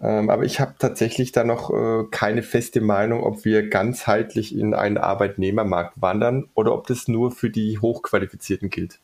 Ähm, 0.00 0.30
aber 0.30 0.44
ich 0.44 0.60
habe 0.60 0.74
tatsächlich 0.78 1.32
da 1.32 1.42
noch 1.42 1.70
äh, 1.70 2.04
keine 2.12 2.42
feste 2.44 2.80
Meinung, 2.80 3.24
ob 3.24 3.44
wir 3.44 3.68
ganzheitlich 3.68 4.56
in 4.56 4.72
einen 4.72 4.98
Arbeitnehmermarkt 4.98 6.00
wandern 6.00 6.48
oder 6.54 6.74
ob 6.74 6.86
das 6.86 7.08
nur 7.08 7.32
für 7.32 7.50
die 7.50 7.78
Hochqualifizierten 7.80 8.70
gilt. 8.70 9.00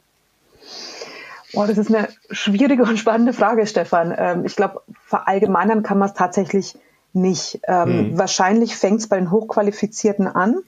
Boah, 1.53 1.67
das 1.67 1.79
ist 1.79 1.95
eine 1.95 2.09
schwierige 2.31 2.83
und 2.83 2.99
spannende 2.99 3.33
Frage, 3.33 3.67
Stefan. 3.67 4.15
Ähm, 4.17 4.45
ich 4.45 4.57
glaube, 4.57 4.83
verallgemeinern 5.07 5.83
kann 5.83 5.99
man 5.99 6.09
es 6.09 6.15
tatsächlich 6.15 6.77
nicht. 7.13 7.61
Ähm, 7.67 7.89
hm. 7.89 8.19
Wahrscheinlich 8.19 8.77
fängt 8.77 9.01
es 9.01 9.09
bei 9.09 9.19
den 9.19 9.31
Hochqualifizierten 9.31 10.27
an 10.27 10.59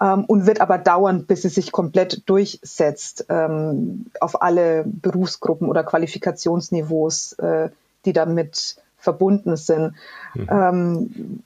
ähm, 0.00 0.24
und 0.26 0.46
wird 0.46 0.60
aber 0.60 0.78
dauern, 0.78 1.26
bis 1.26 1.44
es 1.44 1.56
sich 1.56 1.72
komplett 1.72 2.28
durchsetzt 2.28 3.26
ähm, 3.28 4.06
auf 4.20 4.40
alle 4.42 4.84
Berufsgruppen 4.86 5.68
oder 5.68 5.82
Qualifikationsniveaus, 5.82 7.32
äh, 7.34 7.70
die 8.04 8.12
damit 8.12 8.76
verbunden 8.96 9.56
sind. 9.56 9.94
Mhm. 10.34 11.42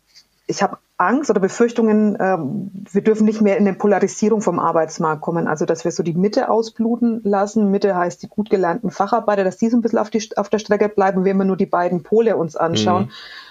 Ich 0.46 0.62
habe 0.62 0.78
Angst 1.02 1.30
oder 1.30 1.40
Befürchtungen, 1.40 2.16
ähm, 2.20 2.70
wir 2.90 3.02
dürfen 3.02 3.24
nicht 3.24 3.40
mehr 3.40 3.56
in 3.56 3.66
eine 3.66 3.76
Polarisierung 3.76 4.40
vom 4.40 4.58
Arbeitsmarkt 4.58 5.22
kommen. 5.22 5.46
Also, 5.46 5.64
dass 5.64 5.84
wir 5.84 5.92
so 5.92 6.02
die 6.02 6.14
Mitte 6.14 6.48
ausbluten 6.48 7.20
lassen. 7.24 7.70
Mitte 7.70 7.96
heißt 7.96 8.22
die 8.22 8.28
gut 8.28 8.50
gelernten 8.50 8.90
Facharbeiter, 8.90 9.44
dass 9.44 9.58
die 9.58 9.68
so 9.68 9.76
ein 9.76 9.82
bisschen 9.82 9.98
auf, 9.98 10.10
die, 10.10 10.26
auf 10.36 10.48
der 10.48 10.58
Strecke 10.58 10.88
bleiben, 10.88 11.24
wenn 11.24 11.38
wir 11.38 11.44
nur 11.44 11.56
die 11.56 11.66
beiden 11.66 12.02
Pole 12.02 12.36
uns 12.36 12.56
anschauen, 12.56 13.04
mhm. 13.04 13.10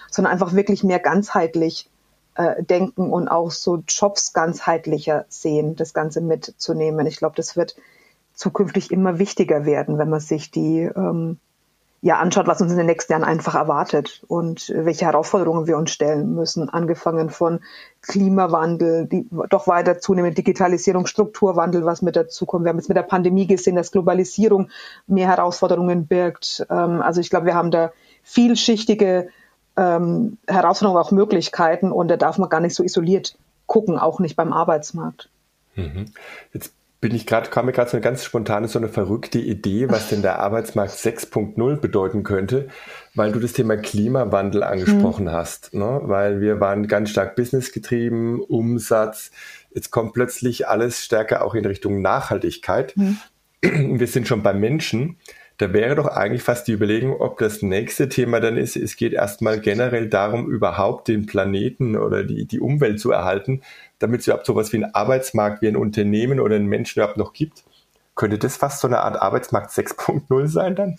sondern 0.09 0.33
einfach 0.33 0.53
wirklich 0.53 0.83
mehr 0.83 0.99
ganzheitlich 0.99 1.89
äh, 2.35 2.63
denken 2.63 3.11
und 3.11 3.27
auch 3.27 3.51
so 3.51 3.83
Jobs 3.87 4.33
ganzheitlicher 4.33 5.25
sehen, 5.29 5.75
das 5.75 5.93
Ganze 5.93 6.21
mitzunehmen. 6.21 7.05
Ich 7.05 7.17
glaube, 7.17 7.35
das 7.35 7.57
wird 7.57 7.75
zukünftig 8.33 8.91
immer 8.91 9.19
wichtiger 9.19 9.65
werden, 9.65 9.97
wenn 9.97 10.09
man 10.09 10.19
sich 10.19 10.51
die 10.51 10.81
ähm, 10.81 11.39
ja 12.01 12.17
anschaut, 12.17 12.47
was 12.47 12.61
uns 12.61 12.71
in 12.71 12.77
den 12.77 12.87
nächsten 12.87 13.13
Jahren 13.13 13.23
einfach 13.23 13.53
erwartet 13.53 14.23
und 14.27 14.73
welche 14.75 15.05
Herausforderungen 15.05 15.67
wir 15.67 15.77
uns 15.77 15.91
stellen 15.91 16.33
müssen, 16.33 16.67
angefangen 16.67 17.29
von 17.29 17.59
Klimawandel, 18.01 19.05
die 19.05 19.27
doch 19.49 19.67
weiter 19.67 19.99
zunehmende 19.99 20.35
Digitalisierung, 20.35 21.05
Strukturwandel, 21.05 21.85
was 21.85 22.01
mit 22.01 22.15
dazu 22.15 22.47
kommt. 22.47 22.65
Wir 22.65 22.69
haben 22.69 22.77
jetzt 22.77 22.89
mit 22.89 22.97
der 22.97 23.03
Pandemie 23.03 23.45
gesehen, 23.45 23.75
dass 23.75 23.91
Globalisierung 23.91 24.69
mehr 25.05 25.27
Herausforderungen 25.27 26.07
birgt. 26.07 26.65
Ähm, 26.71 27.01
also 27.03 27.21
ich 27.21 27.29
glaube, 27.29 27.45
wir 27.45 27.55
haben 27.55 27.69
da 27.69 27.91
vielschichtige 28.23 29.29
ähm, 29.77 30.37
Herausforderungen, 30.47 31.03
auch 31.03 31.11
Möglichkeiten 31.11 31.91
und 31.91 32.07
da 32.07 32.17
darf 32.17 32.39
man 32.39 32.49
gar 32.49 32.61
nicht 32.61 32.73
so 32.73 32.83
isoliert 32.83 33.37
gucken, 33.67 33.99
auch 33.99 34.19
nicht 34.19 34.35
beim 34.35 34.53
Arbeitsmarkt. 34.53 35.29
Mhm. 35.75 36.07
Jetzt 36.51 36.73
bin 37.01 37.15
ich 37.15 37.25
gerade, 37.25 37.49
kam 37.49 37.65
mir 37.65 37.71
gerade 37.71 37.89
so 37.89 37.97
eine 37.97 38.03
ganz 38.03 38.23
spontane, 38.23 38.67
so 38.67 38.77
eine 38.77 38.87
verrückte 38.87 39.39
Idee, 39.39 39.89
was 39.89 40.09
denn 40.09 40.21
der 40.21 40.39
Arbeitsmarkt 40.39 40.93
6.0 40.93 41.77
bedeuten 41.77 42.21
könnte, 42.21 42.69
weil 43.15 43.31
du 43.31 43.39
das 43.39 43.53
Thema 43.53 43.75
Klimawandel 43.75 44.61
angesprochen 44.61 45.25
mhm. 45.25 45.31
hast, 45.31 45.73
ne? 45.73 46.01
weil 46.03 46.41
wir 46.41 46.59
waren 46.59 46.87
ganz 46.87 47.09
stark 47.09 47.35
businessgetrieben, 47.35 48.39
Umsatz, 48.39 49.31
jetzt 49.73 49.89
kommt 49.89 50.13
plötzlich 50.13 50.67
alles 50.67 51.03
stärker 51.03 51.43
auch 51.43 51.55
in 51.55 51.65
Richtung 51.65 52.01
Nachhaltigkeit. 52.01 52.95
Mhm. 52.95 53.17
Wir 53.61 54.07
sind 54.07 54.27
schon 54.27 54.43
beim 54.43 54.59
Menschen. 54.59 55.17
Da 55.61 55.73
wäre 55.73 55.93
doch 55.93 56.07
eigentlich 56.07 56.41
fast 56.41 56.67
die 56.67 56.71
Überlegung, 56.71 57.21
ob 57.21 57.37
das 57.37 57.61
nächste 57.61 58.09
Thema 58.09 58.39
dann 58.39 58.57
ist, 58.57 58.75
es 58.75 58.95
geht 58.95 59.13
erstmal 59.13 59.59
generell 59.59 60.09
darum, 60.09 60.49
überhaupt 60.49 61.07
den 61.07 61.27
Planeten 61.27 61.95
oder 61.95 62.23
die, 62.23 62.45
die 62.45 62.59
Umwelt 62.59 62.99
zu 62.99 63.11
erhalten, 63.11 63.61
damit 63.99 64.21
es 64.21 64.27
überhaupt 64.27 64.47
sowas 64.47 64.73
wie 64.73 64.77
ein 64.77 64.95
Arbeitsmarkt, 64.95 65.61
wie 65.61 65.67
ein 65.67 65.75
Unternehmen 65.75 66.39
oder 66.39 66.55
ein 66.55 66.65
Menschen 66.65 66.99
überhaupt 66.99 67.17
noch 67.17 67.33
gibt. 67.33 67.63
Könnte 68.15 68.39
das 68.39 68.57
fast 68.57 68.79
so 68.79 68.87
eine 68.87 69.01
Art 69.01 69.21
Arbeitsmarkt 69.21 69.69
6.0 69.69 70.47
sein 70.47 70.73
dann? 70.73 70.95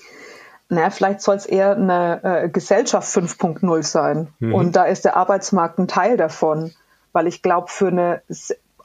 Naja, 0.68 0.90
vielleicht 0.90 1.22
soll 1.22 1.34
es 1.34 1.46
eher 1.46 1.74
eine 1.74 2.20
äh, 2.22 2.48
Gesellschaft 2.48 3.08
5.0 3.08 3.82
sein. 3.82 4.28
Mhm. 4.38 4.54
Und 4.54 4.76
da 4.76 4.84
ist 4.84 5.04
der 5.04 5.16
Arbeitsmarkt 5.16 5.80
ein 5.80 5.88
Teil 5.88 6.16
davon. 6.16 6.70
Weil 7.10 7.26
ich 7.26 7.42
glaube, 7.42 7.66
für 7.66 7.88
eine, 7.88 8.22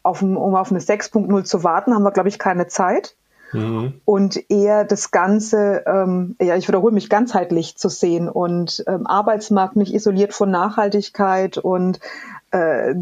auf, 0.02 0.24
um 0.24 0.56
auf 0.56 0.72
eine 0.72 0.80
6.0 0.80 1.44
zu 1.44 1.64
warten, 1.64 1.94
haben 1.94 2.02
wir, 2.02 2.12
glaube 2.12 2.30
ich, 2.30 2.40
keine 2.40 2.66
Zeit. 2.66 3.16
Mhm. 3.54 4.02
Und 4.06 4.50
eher 4.50 4.84
das 4.84 5.12
Ganze, 5.12 5.84
ähm, 5.86 6.36
ja, 6.42 6.56
ich 6.56 6.68
wiederhole 6.68 6.94
mich, 6.94 7.10
ganzheitlich 7.10 7.78
zu 7.78 7.90
sehen 7.90 8.30
und 8.30 8.84
ähm, 8.88 9.08
Arbeitsmarkt 9.08 9.76
nicht 9.76 9.94
isoliert 9.94 10.34
von 10.34 10.52
Nachhaltigkeit 10.52 11.58
und 11.58 12.00
äh, 12.52 12.94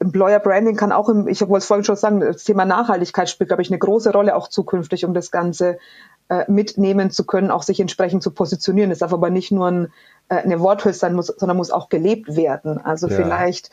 Employer 0.00 0.40
Branding 0.40 0.76
kann 0.76 0.90
auch 0.90 1.08
im, 1.08 1.28
ich 1.28 1.40
wollte 1.42 1.58
es 1.58 1.66
vorhin 1.66 1.84
schon 1.84 1.96
sagen, 1.96 2.20
das 2.20 2.42
Thema 2.42 2.64
Nachhaltigkeit 2.64 3.30
spielt, 3.30 3.48
glaube 3.48 3.62
ich, 3.62 3.70
eine 3.70 3.78
große 3.78 4.12
Rolle 4.12 4.34
auch 4.34 4.48
zukünftig, 4.48 5.04
um 5.04 5.14
das 5.14 5.30
Ganze 5.30 5.78
äh, 6.28 6.50
mitnehmen 6.50 7.10
zu 7.10 7.24
können, 7.24 7.52
auch 7.52 7.62
sich 7.62 7.78
entsprechend 7.78 8.22
zu 8.22 8.32
positionieren. 8.32 8.90
Es 8.90 8.98
darf 8.98 9.12
aber 9.12 9.30
nicht 9.30 9.52
nur 9.52 9.68
ein, 9.68 9.92
äh, 10.28 10.36
eine 10.36 10.58
Worthülse 10.60 10.98
sein, 10.98 11.14
muss, 11.14 11.28
sondern 11.28 11.56
muss 11.56 11.70
auch 11.70 11.88
gelebt 11.88 12.34
werden. 12.34 12.78
Also 12.78 13.06
ja. 13.06 13.14
vielleicht 13.14 13.70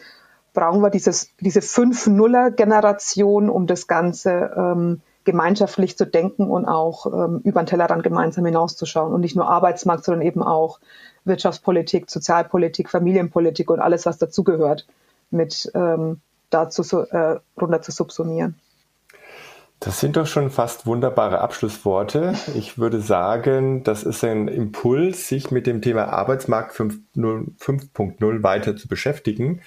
brauchen 0.54 0.82
wir 0.82 0.92
dieses, 0.92 1.30
diese 1.40 1.62
Fünf-Nuller-Generation, 1.62 3.50
um 3.50 3.66
das 3.66 3.88
Ganze 3.88 4.52
ähm, 4.56 5.02
gemeinschaftlich 5.26 5.98
zu 5.98 6.06
denken 6.06 6.50
und 6.50 6.66
auch 6.66 7.06
ähm, 7.06 7.42
über 7.44 7.62
den 7.62 7.68
Tellerrand 7.68 8.04
gemeinsam 8.04 8.46
hinauszuschauen 8.46 9.14
und 9.14 9.22
nicht 9.22 9.36
nur 9.36 9.50
Arbeitsmarkt, 9.50 10.06
sondern 10.06 10.26
eben 10.26 10.42
auch 10.42 10.80
Wirtschaftspolitik, 11.26 12.10
Sozialpolitik, 12.10 12.90
Familienpolitik 12.90 13.70
und 13.70 13.80
alles, 13.80 14.06
was 14.06 14.18
dazugehört, 14.18 14.88
mit 15.30 15.70
ähm, 15.76 16.22
dazu 16.50 16.84
äh, 17.02 17.40
runter 17.60 17.82
zu 17.82 17.92
subsumieren. 17.92 18.56
Das 19.82 20.02
sind 20.02 20.18
doch 20.18 20.28
schon 20.28 20.50
fast 20.50 20.86
wunderbare 20.86 21.40
Abschlussworte. 21.40 22.34
Ich 22.54 22.78
würde 22.78 23.00
sagen, 23.00 23.82
das 23.86 24.04
ist 24.04 24.26
ein 24.26 24.50
Impuls, 24.50 25.30
sich 25.30 25.52
mit 25.52 25.68
dem 25.68 25.82
Thema 25.82 26.10
Arbeitsmarkt 26.10 26.76
5.0 26.76 28.44
weiter 28.44 28.76
zu 28.76 28.90
beschäftigen. 28.90 29.62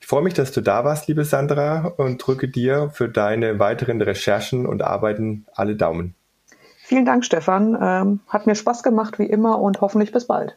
Ich 0.00 0.06
freue 0.06 0.22
mich, 0.22 0.34
dass 0.34 0.52
du 0.52 0.60
da 0.60 0.84
warst, 0.84 1.08
liebe 1.08 1.24
Sandra, 1.24 1.92
und 1.96 2.24
drücke 2.24 2.46
dir 2.46 2.90
für 2.90 3.08
deine 3.08 3.58
weiteren 3.58 4.00
Recherchen 4.00 4.66
und 4.66 4.82
Arbeiten 4.82 5.46
alle 5.52 5.74
Daumen. 5.74 6.14
Vielen 6.84 7.04
Dank, 7.04 7.24
Stefan. 7.24 7.76
Ähm, 7.80 8.20
hat 8.28 8.46
mir 8.46 8.54
Spaß 8.54 8.84
gemacht, 8.84 9.18
wie 9.18 9.26
immer, 9.26 9.60
und 9.60 9.80
hoffentlich 9.80 10.12
bis 10.12 10.28
bald. 10.28 10.56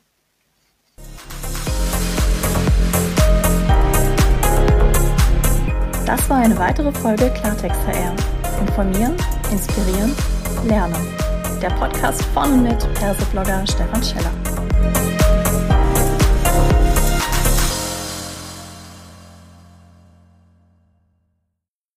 Das 6.06 6.30
war 6.30 6.38
eine 6.38 6.58
weitere 6.60 6.92
Folge 6.92 7.32
Klartext 7.32 7.80
HR. 7.88 8.39
Informieren, 8.60 9.16
inspirieren, 9.52 10.14
lernen. 10.66 10.96
Der 11.62 11.70
Podcast 11.72 12.24
von 12.34 12.52
und 12.54 12.64
mit 12.64 12.94
Perseblogger 12.94 13.66
Stefan 13.68 14.04
Scheller. 14.04 14.49